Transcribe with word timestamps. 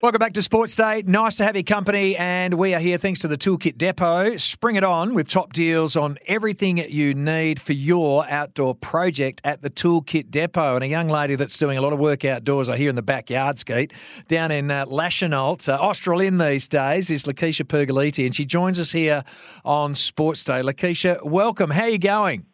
Welcome 0.00 0.20
back 0.20 0.34
to 0.34 0.42
Sports 0.42 0.76
Day. 0.76 1.02
Nice 1.04 1.34
to 1.38 1.44
have 1.44 1.56
your 1.56 1.64
company, 1.64 2.16
and 2.16 2.54
we 2.54 2.72
are 2.72 2.78
here 2.78 2.98
thanks 2.98 3.18
to 3.22 3.26
the 3.26 3.36
Toolkit 3.36 3.76
Depot. 3.76 4.36
Spring 4.36 4.76
it 4.76 4.84
on 4.84 5.12
with 5.12 5.26
top 5.26 5.52
deals 5.52 5.96
on 5.96 6.18
everything 6.28 6.78
you 6.78 7.14
need 7.14 7.60
for 7.60 7.72
your 7.72 8.24
outdoor 8.30 8.76
project 8.76 9.40
at 9.42 9.60
the 9.60 9.70
Toolkit 9.70 10.30
Depot. 10.30 10.76
And 10.76 10.84
a 10.84 10.86
young 10.86 11.08
lady 11.08 11.34
that's 11.34 11.58
doing 11.58 11.78
a 11.78 11.80
lot 11.80 11.92
of 11.92 11.98
work 11.98 12.24
outdoors, 12.24 12.68
I 12.68 12.76
hear 12.76 12.90
in 12.90 12.94
the 12.94 13.02
backyard, 13.02 13.58
Skeet, 13.58 13.92
down 14.28 14.52
in 14.52 14.70
uh, 14.70 14.86
Lachinault, 14.86 15.68
uh, 15.68 15.72
Australian 15.72 16.38
these 16.38 16.68
days, 16.68 17.10
is 17.10 17.24
Lakeisha 17.24 17.64
Pergoliti, 17.64 18.24
and 18.24 18.32
she 18.32 18.44
joins 18.44 18.78
us 18.78 18.92
here 18.92 19.24
on 19.64 19.96
Sports 19.96 20.44
Day. 20.44 20.62
Lakeisha, 20.62 21.24
welcome. 21.24 21.70
How 21.72 21.82
are 21.82 21.88
you 21.88 21.98
going? 21.98 22.46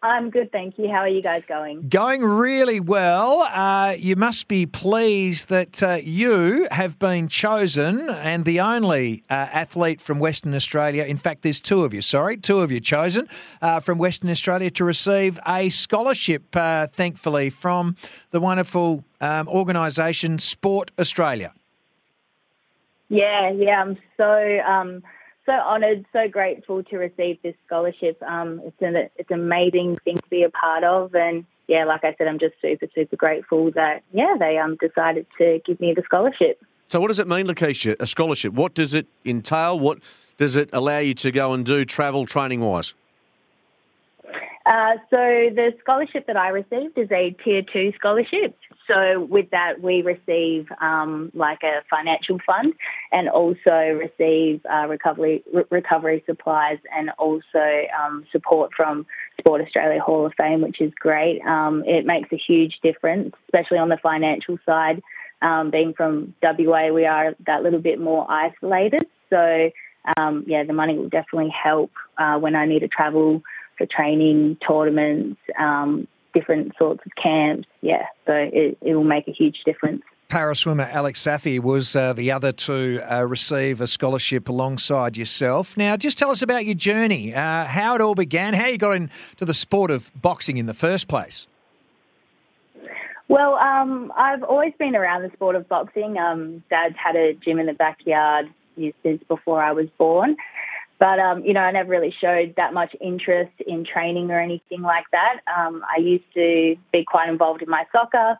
I'm 0.00 0.30
good, 0.30 0.52
thank 0.52 0.78
you. 0.78 0.88
How 0.88 0.98
are 0.98 1.08
you 1.08 1.22
guys 1.22 1.42
going? 1.48 1.88
Going 1.88 2.22
really 2.22 2.78
well. 2.78 3.40
Uh, 3.42 3.96
you 3.98 4.14
must 4.14 4.46
be 4.46 4.64
pleased 4.64 5.48
that 5.48 5.82
uh, 5.82 5.98
you 6.00 6.68
have 6.70 7.00
been 7.00 7.26
chosen 7.26 8.08
and 8.08 8.44
the 8.44 8.60
only 8.60 9.24
uh, 9.28 9.32
athlete 9.34 10.00
from 10.00 10.20
Western 10.20 10.54
Australia. 10.54 11.02
In 11.02 11.16
fact, 11.16 11.42
there's 11.42 11.60
two 11.60 11.82
of 11.82 11.92
you, 11.92 12.00
sorry, 12.00 12.36
two 12.36 12.60
of 12.60 12.70
you 12.70 12.78
chosen 12.78 13.28
uh, 13.60 13.80
from 13.80 13.98
Western 13.98 14.30
Australia 14.30 14.70
to 14.70 14.84
receive 14.84 15.40
a 15.48 15.68
scholarship, 15.68 16.44
uh, 16.54 16.86
thankfully, 16.86 17.50
from 17.50 17.96
the 18.30 18.38
wonderful 18.38 19.02
um, 19.20 19.48
organisation 19.48 20.38
Sport 20.38 20.92
Australia. 21.00 21.52
Yeah, 23.08 23.50
yeah, 23.50 23.82
I'm 23.82 23.98
so. 24.16 24.60
Um, 24.64 25.02
so 25.48 25.54
honoured, 25.54 26.04
so 26.12 26.28
grateful 26.30 26.82
to 26.84 26.96
receive 26.98 27.38
this 27.42 27.54
scholarship. 27.66 28.22
Um, 28.22 28.60
it's 28.64 28.76
an 28.80 28.96
it's 29.16 29.30
an 29.30 29.40
amazing 29.40 29.96
thing 30.04 30.16
to 30.16 30.28
be 30.28 30.42
a 30.42 30.50
part 30.50 30.84
of, 30.84 31.14
and 31.14 31.46
yeah, 31.68 31.84
like 31.86 32.04
I 32.04 32.14
said, 32.18 32.28
I'm 32.28 32.38
just 32.38 32.54
super 32.60 32.86
super 32.94 33.16
grateful 33.16 33.70
that 33.72 34.02
yeah 34.12 34.34
they 34.38 34.58
um 34.58 34.76
decided 34.80 35.26
to 35.38 35.60
give 35.66 35.80
me 35.80 35.94
the 35.96 36.02
scholarship. 36.04 36.62
So, 36.88 37.00
what 37.00 37.08
does 37.08 37.18
it 37.18 37.28
mean, 37.28 37.46
Lakeisha? 37.46 37.96
A 37.98 38.06
scholarship? 38.06 38.52
What 38.52 38.74
does 38.74 38.94
it 38.94 39.06
entail? 39.24 39.78
What 39.78 39.98
does 40.36 40.56
it 40.56 40.70
allow 40.72 40.98
you 40.98 41.14
to 41.14 41.30
go 41.30 41.52
and 41.52 41.64
do 41.64 41.84
travel 41.84 42.26
training 42.26 42.60
wise? 42.60 42.94
Uh, 44.68 44.96
so 45.08 45.16
the 45.16 45.72
scholarship 45.80 46.26
that 46.26 46.36
I 46.36 46.48
received 46.48 46.98
is 46.98 47.10
a 47.10 47.34
tier 47.42 47.62
two 47.72 47.92
scholarship. 47.96 48.54
So 48.86 49.20
with 49.20 49.48
that, 49.50 49.80
we 49.80 50.02
receive 50.02 50.68
um, 50.82 51.30
like 51.34 51.60
a 51.62 51.80
financial 51.88 52.38
fund, 52.46 52.74
and 53.10 53.30
also 53.30 53.70
receive 53.70 54.60
uh, 54.70 54.86
recovery 54.86 55.42
re- 55.54 55.64
recovery 55.70 56.22
supplies, 56.26 56.78
and 56.94 57.10
also 57.18 57.86
um, 57.98 58.26
support 58.30 58.72
from 58.76 59.06
Sport 59.40 59.62
Australia 59.62 60.00
Hall 60.00 60.26
of 60.26 60.34
Fame, 60.36 60.60
which 60.60 60.82
is 60.82 60.92
great. 61.00 61.40
Um, 61.46 61.82
it 61.86 62.04
makes 62.04 62.30
a 62.32 62.36
huge 62.36 62.74
difference, 62.82 63.34
especially 63.46 63.78
on 63.78 63.88
the 63.88 63.98
financial 64.02 64.58
side. 64.66 65.02
Um, 65.40 65.70
being 65.70 65.94
from 65.94 66.34
WA, 66.42 66.92
we 66.92 67.06
are 67.06 67.34
that 67.46 67.62
little 67.62 67.80
bit 67.80 67.98
more 67.98 68.30
isolated. 68.30 69.06
So 69.30 69.70
um, 70.16 70.44
yeah, 70.46 70.64
the 70.64 70.72
money 70.72 70.96
will 70.96 71.08
definitely 71.08 71.50
help 71.50 71.92
uh, 72.16 72.38
when 72.38 72.54
I 72.54 72.66
need 72.66 72.80
to 72.80 72.88
travel 72.88 73.42
for 73.78 73.86
training, 73.86 74.58
tournaments, 74.66 75.40
um, 75.58 76.06
different 76.34 76.72
sorts 76.78 77.00
of 77.06 77.12
camps. 77.22 77.68
Yeah, 77.80 78.04
so 78.26 78.32
it, 78.34 78.76
it 78.82 78.94
will 78.94 79.04
make 79.04 79.28
a 79.28 79.32
huge 79.32 79.62
difference. 79.64 80.02
Para 80.28 80.54
swimmer 80.54 80.84
Alex 80.84 81.22
Saffy 81.22 81.58
was 81.58 81.96
uh, 81.96 82.12
the 82.12 82.30
other 82.32 82.52
to 82.52 83.00
uh, 83.10 83.22
receive 83.22 83.80
a 83.80 83.86
scholarship 83.86 84.50
alongside 84.50 85.16
yourself. 85.16 85.74
Now, 85.74 85.96
just 85.96 86.18
tell 86.18 86.30
us 86.30 86.42
about 86.42 86.66
your 86.66 86.74
journey, 86.74 87.34
uh, 87.34 87.64
how 87.64 87.94
it 87.94 88.02
all 88.02 88.14
began, 88.14 88.52
how 88.52 88.66
you 88.66 88.76
got 88.76 88.94
into 88.96 89.46
the 89.46 89.54
sport 89.54 89.90
of 89.90 90.10
boxing 90.20 90.58
in 90.58 90.66
the 90.66 90.74
first 90.74 91.08
place. 91.08 91.46
Well, 93.28 93.54
um, 93.54 94.12
I've 94.16 94.42
always 94.42 94.74
been 94.78 94.96
around 94.96 95.22
the 95.22 95.30
sport 95.32 95.56
of 95.56 95.66
boxing. 95.66 96.18
Um, 96.18 96.62
Dad's 96.68 96.96
had 97.02 97.16
a 97.16 97.32
gym 97.32 97.58
in 97.58 97.64
the 97.64 97.72
backyard 97.72 98.50
since 99.02 99.22
before 99.28 99.62
I 99.62 99.72
was 99.72 99.86
born. 99.96 100.36
But, 100.98 101.20
um, 101.20 101.44
you 101.44 101.52
know, 101.52 101.60
I 101.60 101.70
never 101.70 101.90
really 101.90 102.14
showed 102.20 102.54
that 102.56 102.74
much 102.74 102.94
interest 103.00 103.52
in 103.66 103.84
training 103.84 104.30
or 104.30 104.40
anything 104.40 104.82
like 104.82 105.04
that. 105.12 105.40
Um, 105.46 105.84
I 105.88 106.00
used 106.00 106.24
to 106.34 106.76
be 106.92 107.04
quite 107.04 107.28
involved 107.28 107.62
in 107.62 107.70
my 107.70 107.84
soccer. 107.92 108.38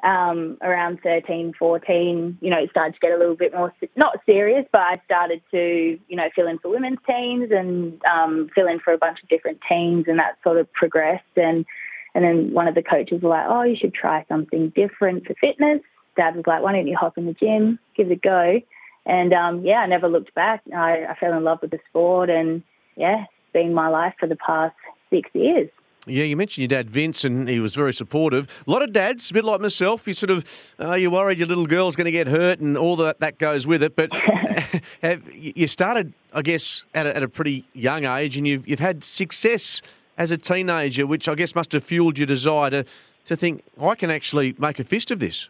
Um, 0.00 0.58
around 0.62 1.00
13, 1.02 1.54
14, 1.58 2.38
you 2.40 2.50
know, 2.50 2.58
it 2.58 2.70
started 2.70 2.94
to 2.94 3.00
get 3.00 3.10
a 3.10 3.18
little 3.18 3.34
bit 3.34 3.52
more, 3.52 3.74
not 3.96 4.20
serious, 4.24 4.64
but 4.70 4.80
I 4.80 5.02
started 5.04 5.42
to, 5.50 5.98
you 6.06 6.16
know, 6.16 6.28
fill 6.36 6.46
in 6.46 6.60
for 6.60 6.70
women's 6.70 7.00
teams 7.04 7.50
and 7.50 8.00
um, 8.04 8.48
fill 8.54 8.68
in 8.68 8.78
for 8.78 8.92
a 8.92 8.98
bunch 8.98 9.18
of 9.20 9.28
different 9.28 9.58
teams 9.68 10.04
and 10.06 10.20
that 10.20 10.38
sort 10.44 10.56
of 10.56 10.72
progressed. 10.72 11.24
And, 11.36 11.66
and 12.14 12.24
then 12.24 12.52
one 12.52 12.68
of 12.68 12.76
the 12.76 12.82
coaches 12.82 13.22
were 13.22 13.30
like, 13.30 13.46
oh, 13.48 13.62
you 13.62 13.74
should 13.74 13.92
try 13.92 14.24
something 14.28 14.68
different 14.68 15.26
for 15.26 15.34
fitness. 15.34 15.80
Dad 16.16 16.36
was 16.36 16.44
like, 16.46 16.62
why 16.62 16.72
don't 16.72 16.86
you 16.86 16.96
hop 16.96 17.18
in 17.18 17.26
the 17.26 17.34
gym, 17.34 17.80
give 17.96 18.08
it 18.08 18.12
a 18.12 18.16
go? 18.16 18.60
And 19.08 19.32
um, 19.32 19.64
yeah, 19.64 19.78
I 19.78 19.86
never 19.86 20.06
looked 20.06 20.34
back. 20.34 20.62
I, 20.72 21.06
I 21.06 21.16
fell 21.18 21.32
in 21.32 21.42
love 21.42 21.60
with 21.62 21.70
the 21.70 21.80
sport, 21.88 22.28
and 22.28 22.62
yeah, 22.94 23.22
it's 23.22 23.52
been 23.52 23.74
my 23.74 23.88
life 23.88 24.14
for 24.20 24.28
the 24.28 24.36
past 24.36 24.76
six 25.10 25.30
years. 25.32 25.70
Yeah, 26.06 26.24
you 26.24 26.36
mentioned 26.36 26.62
your 26.62 26.78
dad, 26.78 26.88
Vince, 26.88 27.24
and 27.24 27.48
he 27.48 27.58
was 27.58 27.74
very 27.74 27.92
supportive. 27.92 28.64
A 28.66 28.70
lot 28.70 28.82
of 28.82 28.92
dads, 28.92 29.30
a 29.30 29.34
bit 29.34 29.44
like 29.44 29.60
myself, 29.60 30.06
you 30.06 30.14
sort 30.14 30.30
of, 30.30 30.74
uh, 30.80 30.94
you're 30.94 31.10
worried 31.10 31.38
your 31.38 31.48
little 31.48 31.66
girl's 31.66 31.96
going 31.96 32.06
to 32.06 32.10
get 32.10 32.26
hurt 32.26 32.60
and 32.60 32.78
all 32.78 32.96
that, 32.96 33.18
that 33.20 33.38
goes 33.38 33.66
with 33.66 33.82
it. 33.82 33.94
But 33.94 34.14
have, 35.02 35.30
you 35.34 35.66
started, 35.66 36.14
I 36.32 36.42
guess, 36.42 36.84
at 36.94 37.06
a, 37.06 37.16
at 37.16 37.22
a 37.22 37.28
pretty 37.28 37.64
young 37.74 38.04
age 38.04 38.36
and 38.38 38.46
you've, 38.46 38.66
you've 38.66 38.80
had 38.80 39.04
success 39.04 39.82
as 40.16 40.30
a 40.30 40.38
teenager, 40.38 41.06
which 41.06 41.28
I 41.28 41.34
guess 41.34 41.54
must 41.54 41.72
have 41.72 41.84
fueled 41.84 42.16
your 42.16 42.26
desire 42.26 42.70
to, 42.70 42.84
to 43.26 43.36
think, 43.36 43.62
I 43.80 43.94
can 43.94 44.10
actually 44.10 44.54
make 44.58 44.78
a 44.78 44.84
fist 44.84 45.10
of 45.10 45.20
this. 45.20 45.48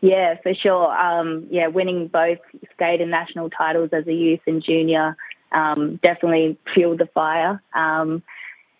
Yeah, 0.00 0.36
for 0.42 0.54
sure. 0.54 0.96
Um, 0.96 1.48
yeah, 1.50 1.66
winning 1.68 2.06
both 2.08 2.38
state 2.74 3.00
and 3.00 3.10
national 3.10 3.50
titles 3.50 3.90
as 3.92 4.06
a 4.06 4.12
youth 4.12 4.40
and 4.46 4.62
junior 4.62 5.16
um, 5.52 5.98
definitely 6.02 6.58
fueled 6.74 6.98
the 6.98 7.06
fire. 7.06 7.62
Um, 7.74 8.22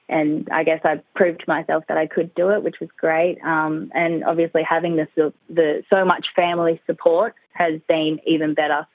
and 0.09 0.49
I 0.51 0.65
guess 0.65 0.81
I 0.85 1.03
proved 1.15 1.41
to 1.41 1.45
myself 1.49 1.85
that 1.89 1.99
I 1.99 2.07
could 2.07 2.35
do 2.35 2.51
it, 2.51 2.63
which 2.63 2.77
was 2.81 2.89
great. 2.97 3.39
Um, 3.43 3.91
and 3.95 4.25
obviously, 4.25 4.63
having 4.63 4.97
the, 4.97 5.33
the 5.51 5.85
so 5.91 6.05
much 6.05 6.27
family 6.35 6.81
support 6.87 7.35
has 7.53 7.81
been 7.89 8.19
even 8.27 8.55
better. 8.55 8.87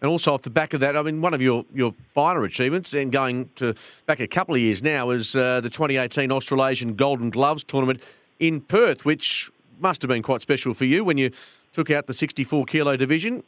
And 0.00 0.08
also 0.08 0.32
off 0.34 0.42
the 0.42 0.50
back 0.50 0.74
of 0.74 0.80
that, 0.80 0.96
I 0.96 1.02
mean, 1.02 1.20
one 1.20 1.34
of 1.34 1.42
your, 1.42 1.64
your 1.74 1.92
finer 2.14 2.44
achievements, 2.44 2.94
and 2.94 3.10
going 3.10 3.50
to 3.56 3.74
back 4.06 4.20
a 4.20 4.28
couple 4.28 4.54
of 4.54 4.60
years 4.60 4.80
now, 4.80 5.10
is 5.10 5.34
uh, 5.34 5.60
the 5.60 5.70
2018 5.70 6.30
Australasian 6.30 6.94
Golden 6.94 7.30
Gloves 7.30 7.64
tournament 7.64 8.00
in 8.38 8.60
Perth, 8.60 9.04
which 9.04 9.50
must 9.80 10.02
have 10.02 10.08
been 10.08 10.22
quite 10.22 10.42
special 10.42 10.74
for 10.74 10.84
you 10.84 11.04
when 11.04 11.18
you 11.18 11.30
took 11.72 11.90
out 11.90 12.06
the 12.06 12.14
64 12.14 12.64
kilo 12.66 12.96
division. 12.96 13.42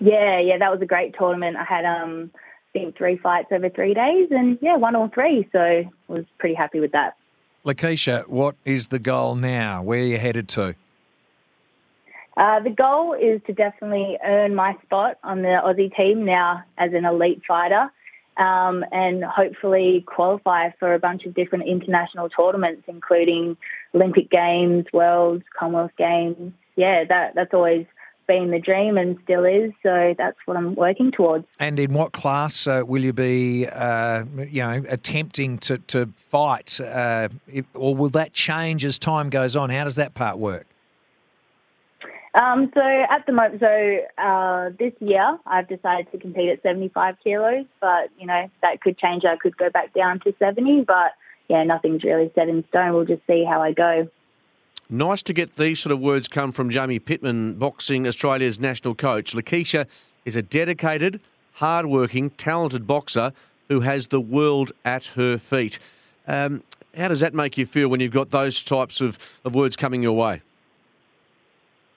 Yeah, 0.00 0.40
yeah, 0.40 0.58
that 0.58 0.70
was 0.70 0.80
a 0.82 0.86
great 0.86 1.14
tournament. 1.16 1.56
I 1.56 1.64
had 1.64 1.84
um, 1.84 2.30
I 2.34 2.78
think 2.78 2.96
three 2.96 3.16
fights 3.16 3.48
over 3.52 3.70
three 3.70 3.94
days, 3.94 4.28
and 4.30 4.58
yeah, 4.60 4.76
won 4.76 4.96
all 4.96 5.08
three. 5.08 5.48
So 5.52 5.60
I 5.60 5.90
was 6.08 6.24
pretty 6.38 6.54
happy 6.54 6.80
with 6.80 6.92
that. 6.92 7.16
Lakeisha, 7.64 8.28
what 8.28 8.56
is 8.64 8.88
the 8.88 8.98
goal 8.98 9.36
now? 9.36 9.82
Where 9.82 10.00
are 10.00 10.04
you 10.04 10.18
headed 10.18 10.48
to? 10.50 10.74
Uh, 12.36 12.60
the 12.60 12.70
goal 12.70 13.14
is 13.14 13.40
to 13.46 13.52
definitely 13.52 14.18
earn 14.24 14.54
my 14.54 14.76
spot 14.82 15.18
on 15.22 15.42
the 15.42 15.48
Aussie 15.48 15.94
team 15.96 16.24
now 16.24 16.64
as 16.76 16.92
an 16.92 17.04
elite 17.04 17.42
fighter 17.46 17.90
um, 18.36 18.84
and 18.92 19.24
hopefully 19.24 20.04
qualify 20.06 20.70
for 20.78 20.94
a 20.94 20.98
bunch 20.98 21.24
of 21.24 21.34
different 21.34 21.66
international 21.66 22.28
tournaments, 22.28 22.82
including 22.88 23.56
Olympic 23.94 24.30
Games, 24.30 24.86
Worlds, 24.92 25.44
Commonwealth 25.58 25.92
Games. 25.96 26.52
Yeah, 26.76 27.04
that 27.08 27.34
that's 27.34 27.54
always 27.54 27.86
been 28.26 28.50
the 28.50 28.58
dream 28.58 28.96
and 28.96 29.18
still 29.24 29.44
is. 29.44 29.72
So 29.82 30.14
that's 30.16 30.36
what 30.46 30.56
I'm 30.56 30.74
working 30.74 31.12
towards. 31.12 31.46
And 31.58 31.78
in 31.78 31.92
what 31.92 32.12
class 32.12 32.66
uh, 32.66 32.82
will 32.86 33.02
you 33.02 33.12
be, 33.12 33.66
uh, 33.66 34.24
you 34.48 34.62
know, 34.62 34.82
attempting 34.88 35.58
to, 35.58 35.78
to 35.78 36.06
fight? 36.16 36.80
Uh, 36.80 37.28
if, 37.46 37.66
or 37.74 37.94
will 37.94 38.10
that 38.10 38.32
change 38.32 38.84
as 38.84 38.98
time 38.98 39.30
goes 39.30 39.56
on? 39.56 39.70
How 39.70 39.84
does 39.84 39.96
that 39.96 40.14
part 40.14 40.38
work? 40.38 40.66
Um, 42.34 42.72
so 42.74 42.80
at 42.80 43.26
the 43.26 43.32
moment, 43.32 43.60
so 43.60 43.98
uh, 44.18 44.70
this 44.76 44.92
year 45.00 45.38
I've 45.46 45.68
decided 45.68 46.10
to 46.10 46.18
compete 46.18 46.50
at 46.50 46.62
75 46.62 47.16
kilos, 47.22 47.64
but 47.80 48.10
you 48.18 48.26
know 48.26 48.50
that 48.60 48.80
could 48.80 48.98
change. 48.98 49.24
I 49.24 49.36
could 49.36 49.56
go 49.56 49.70
back 49.70 49.94
down 49.94 50.18
to 50.20 50.34
70, 50.40 50.82
but 50.82 51.12
yeah, 51.48 51.62
nothing's 51.62 52.02
really 52.02 52.32
set 52.34 52.48
in 52.48 52.64
stone. 52.68 52.92
We'll 52.92 53.04
just 53.04 53.24
see 53.28 53.44
how 53.48 53.62
I 53.62 53.72
go. 53.72 54.08
Nice 54.90 55.22
to 55.22 55.32
get 55.32 55.56
these 55.56 55.80
sort 55.80 55.92
of 55.92 56.00
words 56.00 56.26
come 56.26 56.50
from 56.50 56.70
Jamie 56.70 56.98
Pittman, 56.98 57.54
boxing 57.54 58.06
Australia's 58.06 58.58
national 58.58 58.94
coach. 58.94 59.32
Lakeisha 59.32 59.86
is 60.24 60.36
a 60.36 60.42
dedicated, 60.42 61.20
hard-working, 61.54 62.30
talented 62.30 62.86
boxer 62.86 63.32
who 63.68 63.80
has 63.80 64.08
the 64.08 64.20
world 64.20 64.72
at 64.84 65.06
her 65.06 65.38
feet. 65.38 65.78
Um, 66.26 66.62
how 66.96 67.08
does 67.08 67.20
that 67.20 67.32
make 67.32 67.56
you 67.56 67.64
feel 67.64 67.88
when 67.88 68.00
you've 68.00 68.12
got 68.12 68.30
those 68.30 68.62
types 68.62 69.00
of, 69.00 69.40
of 69.44 69.54
words 69.54 69.76
coming 69.76 70.02
your 70.02 70.12
way? 70.12 70.42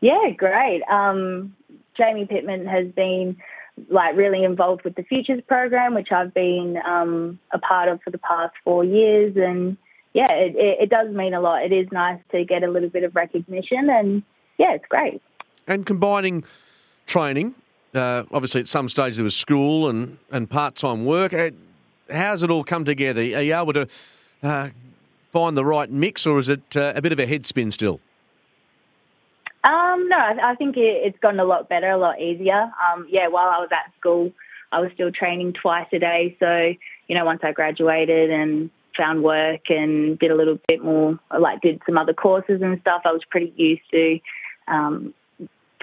Yeah, 0.02 0.30
great. 0.36 0.82
Um, 0.90 1.56
Jamie 1.98 2.26
Pittman 2.26 2.66
has 2.66 2.88
been 2.92 3.38
like 3.90 4.16
really 4.16 4.44
involved 4.44 4.84
with 4.84 4.96
the 4.96 5.04
Futures 5.04 5.42
program, 5.48 5.94
which 5.94 6.12
I've 6.12 6.34
been 6.34 6.78
um, 6.86 7.40
a 7.52 7.60
part 7.60 7.90
of 7.90 8.02
for 8.04 8.12
the 8.12 8.18
past 8.18 8.54
four 8.64 8.84
years, 8.84 9.36
and 9.36 9.78
yeah, 10.14 10.32
it, 10.32 10.56
it, 10.56 10.78
it, 10.84 10.90
does 10.90 11.14
mean 11.14 11.34
a 11.34 11.42
lot. 11.42 11.64
It 11.64 11.72
is 11.72 11.88
nice 11.92 12.20
to 12.32 12.44
get 12.44 12.64
a 12.64 12.70
little 12.70 12.90
bit 12.90 13.04
of 13.04 13.16
recognition, 13.16 13.90
and 13.90 14.24
yeah, 14.58 14.74
it's 14.74 14.86
great. 14.90 15.22
And 15.68 15.86
combining 15.86 16.44
training, 17.06 17.56
uh, 17.94 18.24
obviously 18.32 18.62
at 18.62 18.68
some 18.68 18.90
stage 18.90 19.16
there 19.16 19.24
was 19.24 19.36
school 19.36 19.90
and, 19.90 20.18
and 20.32 20.50
part 20.50 20.76
time 20.76 21.06
work. 21.06 21.34
Uh, 21.34 21.52
how's 22.12 22.44
it 22.44 22.50
all 22.50 22.64
come 22.64 22.86
together? 22.86 23.22
Are 23.22 23.42
you 23.42 23.56
able 23.56 23.74
to 23.74 23.88
uh, 24.42 24.70
find 25.30 25.56
the 25.56 25.66
right 25.66 25.90
mix, 25.90 26.26
or 26.26 26.40
is 26.40 26.50
it 26.50 26.76
uh, 26.76 26.94
a 26.96 27.02
bit 27.02 27.12
of 27.12 27.20
a 27.20 27.28
headspin 27.28 27.72
still? 27.72 28.00
Um, 29.68 30.08
no, 30.08 30.16
I, 30.16 30.52
I 30.52 30.56
think 30.56 30.78
it, 30.78 31.02
it's 31.06 31.20
gotten 31.20 31.42
a 31.42 31.46
lot 31.46 31.68
better, 31.68 31.90
a 31.90 31.98
lot 31.98 32.22
easier. 32.22 32.72
Um, 32.88 33.06
yeah, 33.10 33.28
while 33.28 33.50
I 33.50 33.60
was 33.60 33.70
at 33.72 33.92
school, 34.00 34.32
I 34.72 34.80
was 34.80 34.92
still 34.94 35.12
training 35.12 35.54
twice 35.62 35.88
a 35.92 36.00
day. 36.00 36.38
So, 36.40 36.74
you 37.08 37.16
know, 37.16 37.26
once 37.26 37.42
I 37.44 37.52
graduated 37.52 38.30
and 38.30 38.70
found 38.96 39.24
work 39.24 39.70
and 39.70 40.18
did 40.18 40.32
a 40.32 40.36
little 40.36 40.58
bit 40.70 40.82
more, 40.82 41.20
like 41.38 41.62
did 41.62 41.82
some 41.86 41.98
other 41.98 42.14
courses 42.14 42.62
and 42.62 42.80
stuff, 42.80 43.02
I 43.04 43.12
was 43.12 43.24
pretty 43.30 43.54
used 43.58 43.90
to, 43.92 44.20
um, 44.70 45.14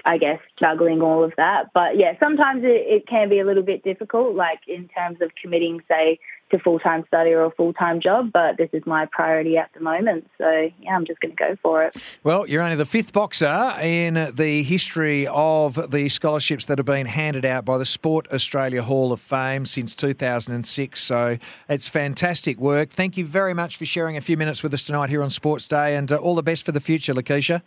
I 0.03 0.17
guess, 0.17 0.39
juggling 0.59 1.03
all 1.03 1.23
of 1.23 1.33
that. 1.37 1.71
But 1.73 1.97
yeah, 1.97 2.13
sometimes 2.19 2.63
it, 2.63 2.87
it 2.87 3.07
can 3.07 3.29
be 3.29 3.39
a 3.39 3.45
little 3.45 3.63
bit 3.63 3.83
difficult, 3.83 4.35
like 4.35 4.61
in 4.67 4.87
terms 4.87 5.21
of 5.21 5.29
committing, 5.39 5.81
say, 5.87 6.17
to 6.51 6.59
full 6.59 6.79
time 6.79 7.03
study 7.07 7.31
or 7.31 7.45
a 7.45 7.51
full 7.51 7.73
time 7.73 7.99
job, 7.99 8.31
but 8.31 8.57
this 8.57 8.69
is 8.73 8.83
my 8.85 9.07
priority 9.11 9.57
at 9.57 9.71
the 9.73 9.79
moment. 9.79 10.29
So, 10.37 10.69
yeah, 10.81 10.95
I'm 10.95 11.05
just 11.05 11.19
going 11.19 11.35
to 11.35 11.43
go 11.43 11.55
for 11.61 11.83
it. 11.83 11.95
Well, 12.23 12.47
you're 12.47 12.61
only 12.61 12.75
the 12.75 12.85
fifth 12.85 13.13
boxer 13.13 13.75
in 13.81 14.13
the 14.33 14.63
history 14.63 15.27
of 15.27 15.91
the 15.91 16.09
scholarships 16.09 16.65
that 16.65 16.77
have 16.77 16.85
been 16.85 17.07
handed 17.07 17.45
out 17.45 17.65
by 17.65 17.77
the 17.77 17.85
Sport 17.85 18.27
Australia 18.31 18.83
Hall 18.83 19.11
of 19.11 19.19
Fame 19.19 19.65
since 19.65 19.95
2006. 19.95 21.01
So, 21.01 21.37
it's 21.69 21.89
fantastic 21.89 22.57
work. 22.59 22.89
Thank 22.89 23.17
you 23.17 23.25
very 23.25 23.53
much 23.53 23.77
for 23.77 23.85
sharing 23.85 24.17
a 24.17 24.21
few 24.21 24.37
minutes 24.37 24.61
with 24.61 24.73
us 24.73 24.83
tonight 24.83 25.09
here 25.09 25.23
on 25.23 25.29
Sports 25.29 25.67
Day, 25.67 25.95
and 25.95 26.11
uh, 26.11 26.17
all 26.17 26.35
the 26.35 26.43
best 26.43 26.63
for 26.63 26.71
the 26.71 26.79
future, 26.79 27.13
Lakeisha. 27.13 27.61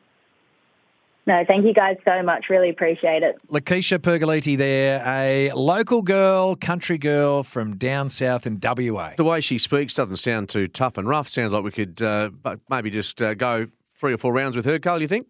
No, 1.29 1.45
thank 1.47 1.67
you 1.67 1.75
guys 1.75 1.99
so 2.07 2.23
much. 2.23 2.47
Really 2.49 2.71
appreciate 2.71 3.23
it. 3.23 3.37
Lakeisha 3.49 3.99
Pergoliti 3.99 4.57
there, 4.57 5.07
a 5.07 5.53
local 5.53 6.01
girl, 6.01 6.57
country 6.57 6.97
girl 6.97 7.43
from 7.43 7.77
down 7.77 8.09
south 8.09 8.47
in 8.47 8.59
WA. 8.63 9.13
The 9.15 9.25
way 9.25 9.43
she 9.43 9.59
speaks 9.59 9.93
doesn't 9.93 10.17
sound 10.17 10.49
too 10.49 10.69
tough 10.69 10.97
and 10.97 11.07
rough. 11.07 11.29
Sounds 11.29 11.53
like 11.53 11.63
we 11.63 11.71
could 11.71 12.01
uh, 12.01 12.31
maybe 12.71 12.89
just 12.89 13.21
uh, 13.21 13.35
go 13.35 13.67
three 13.95 14.15
or 14.15 14.17
four 14.17 14.33
rounds 14.33 14.57
with 14.57 14.65
her, 14.65 14.79
Carl, 14.79 15.03
you 15.03 15.09
think? 15.09 15.27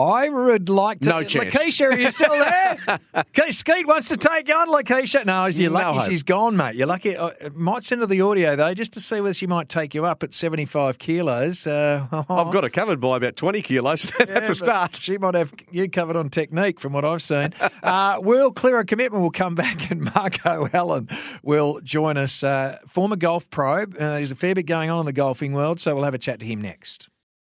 I 0.00 0.28
would 0.30 0.68
like 0.68 1.00
to. 1.00 1.10
No 1.10 1.24
chance. 1.24 1.54
Lakeisha, 1.54 1.92
are 1.92 1.98
you 1.98 2.10
still 2.10 2.30
there? 2.30 2.98
okay, 3.14 3.50
Skeet 3.50 3.86
wants 3.86 4.08
to 4.08 4.16
take 4.16 4.48
on 4.48 4.68
Lakeisha. 4.68 5.26
No, 5.26 5.46
you're 5.46 5.70
lucky 5.70 5.98
no 5.98 6.04
she's 6.04 6.22
gone, 6.22 6.56
mate. 6.56 6.74
You're 6.74 6.86
lucky. 6.86 7.16
I 7.16 7.28
uh, 7.28 7.50
might 7.54 7.84
send 7.84 8.00
her 8.00 8.06
the 8.06 8.22
audio, 8.22 8.56
though, 8.56 8.72
just 8.72 8.94
to 8.94 9.00
see 9.00 9.20
whether 9.20 9.34
she 9.34 9.46
might 9.46 9.68
take 9.68 9.94
you 9.94 10.06
up 10.06 10.22
at 10.22 10.32
75 10.32 10.98
kilos. 10.98 11.66
Uh, 11.66 12.06
I've 12.12 12.52
got 12.52 12.64
her 12.64 12.70
covered 12.70 13.00
by 13.00 13.18
about 13.18 13.36
20 13.36 13.60
kilos. 13.62 14.02
That's 14.18 14.30
yeah, 14.30 14.50
a 14.50 14.54
start. 14.54 14.96
She 14.96 15.18
might 15.18 15.34
have 15.34 15.52
you 15.70 15.88
covered 15.90 16.16
on 16.16 16.30
technique, 16.30 16.80
from 16.80 16.94
what 16.94 17.04
I've 17.04 17.22
seen. 17.22 17.50
uh, 17.82 18.18
Will 18.22 18.50
Clear 18.52 18.78
a 18.78 18.84
Commitment 18.84 19.20
We'll 19.20 19.30
come 19.30 19.54
back, 19.54 19.90
and 19.90 20.12
Marco 20.14 20.66
Allen 20.72 21.08
will 21.42 21.80
join 21.82 22.16
us. 22.16 22.42
Uh, 22.42 22.78
former 22.86 23.16
golf 23.16 23.50
pro. 23.50 23.82
Uh, 23.82 23.86
there's 23.98 24.32
a 24.32 24.36
fair 24.36 24.54
bit 24.54 24.66
going 24.66 24.88
on 24.88 25.00
in 25.00 25.06
the 25.06 25.12
golfing 25.12 25.52
world, 25.52 25.78
so 25.78 25.94
we'll 25.94 26.04
have 26.04 26.14
a 26.14 26.18
chat 26.18 26.40
to 26.40 26.46
him 26.46 26.60
next. 26.62 27.10